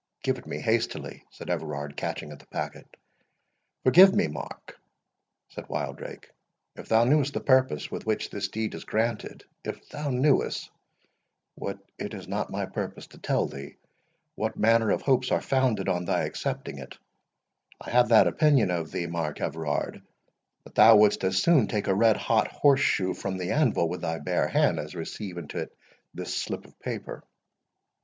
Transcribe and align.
"Give 0.23 0.39
it 0.39 0.47
me 0.47 0.57
hastily," 0.59 1.25
said 1.29 1.51
Everard, 1.51 1.95
catching 1.95 2.31
at 2.31 2.39
the 2.39 2.47
packet. 2.47 2.97
"Forgive 3.83 4.15
me, 4.15 4.27
Mark," 4.27 4.79
said 5.49 5.69
Wildrake; 5.69 6.31
"if 6.75 6.87
thou 6.89 7.03
knewest 7.03 7.33
the 7.35 7.39
purpose 7.39 7.91
with 7.91 8.07
which 8.07 8.31
this 8.31 8.47
deed 8.47 8.73
is 8.73 8.83
granted—if 8.83 9.87
thou 9.89 10.09
knewest—what 10.09 11.77
it 11.99 12.15
is 12.15 12.27
not 12.27 12.49
my 12.49 12.65
purpose 12.65 13.05
to 13.05 13.19
tell 13.19 13.45
thee—what 13.45 14.57
manner 14.57 14.89
of 14.89 15.03
hopes 15.03 15.29
are 15.31 15.39
founded 15.39 15.87
on 15.87 16.05
thy 16.05 16.23
accepting 16.23 16.79
it, 16.79 16.97
I 17.79 17.91
have 17.91 18.09
that 18.09 18.25
opinion 18.25 18.71
of 18.71 18.91
thee, 18.91 19.05
Mark 19.05 19.39
Everard, 19.39 20.01
that 20.63 20.73
thou 20.73 20.95
wouldst 20.95 21.23
as 21.23 21.43
soon 21.43 21.67
take 21.67 21.85
a 21.85 21.93
red 21.93 22.17
hot 22.17 22.47
horse 22.47 22.81
shoe 22.81 23.13
from 23.13 23.37
the 23.37 23.51
anvil 23.51 23.87
with 23.87 24.01
thy 24.01 24.17
bare 24.17 24.47
hand, 24.47 24.79
as 24.79 24.95
receive 24.95 25.37
into 25.37 25.59
it 25.59 25.77
this 26.15 26.35
slip 26.35 26.65
of 26.65 26.79
paper." 26.79 27.23